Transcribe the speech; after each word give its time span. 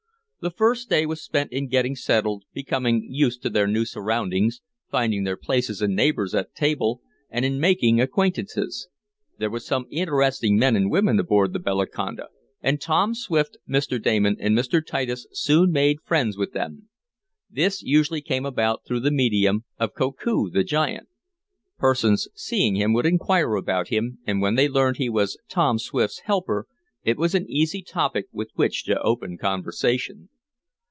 The 0.43 0.49
first 0.49 0.89
day 0.89 1.05
was 1.05 1.21
spent 1.21 1.51
in 1.51 1.67
getting 1.67 1.95
settled, 1.95 2.45
becoming 2.51 3.05
used 3.11 3.43
to 3.43 3.49
their 3.51 3.67
new 3.67 3.85
surroundings, 3.85 4.59
finding 4.89 5.23
their 5.23 5.37
places 5.37 5.83
and 5.83 5.95
neighbors 5.95 6.33
at 6.33 6.55
table, 6.55 6.99
and 7.29 7.45
in 7.45 7.59
making 7.59 8.01
acquaintances. 8.01 8.87
There 9.37 9.51
were 9.51 9.59
some 9.59 9.85
interesting 9.91 10.57
men 10.57 10.75
and 10.75 10.89
women 10.89 11.19
aboard 11.19 11.53
the 11.53 11.59
Bellaconda, 11.59 12.29
and 12.59 12.81
Tom 12.81 13.13
Swift, 13.13 13.57
Mr. 13.69 14.01
Damon 14.01 14.35
and 14.39 14.57
Mr. 14.57 14.83
Titus 14.83 15.27
soon 15.31 15.71
made 15.71 16.01
friends 16.01 16.39
with 16.39 16.53
them. 16.53 16.89
This 17.47 17.83
usually 17.83 18.21
came 18.23 18.43
about 18.47 18.83
through 18.83 19.01
the 19.01 19.11
medium 19.11 19.65
of 19.79 19.93
Koku, 19.93 20.49
the 20.49 20.63
giant. 20.63 21.07
Persons 21.77 22.27
seeing 22.33 22.75
him 22.75 22.93
would 22.93 23.05
inquire 23.05 23.53
about 23.53 23.89
him, 23.89 24.17
and 24.25 24.41
when 24.41 24.55
they 24.55 24.67
learned 24.67 24.97
he 24.97 25.07
was 25.07 25.37
Tom 25.47 25.77
Swift's 25.77 26.21
helper 26.21 26.65
it 27.03 27.17
was 27.17 27.33
an 27.33 27.49
easy 27.49 27.81
topic 27.81 28.27
with 28.31 28.51
which 28.53 28.83
to 28.83 29.01
open 29.01 29.35
conversation. 29.35 30.29